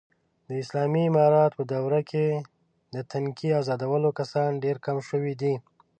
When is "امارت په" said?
1.09-1.63